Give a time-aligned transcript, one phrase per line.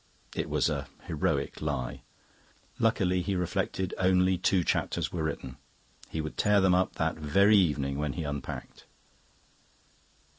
[0.35, 2.01] It was a heroic lie.
[2.79, 5.57] Luckily, he reflected, only two chapters were written.
[6.09, 8.87] He would tear them up that very evening when he unpacked.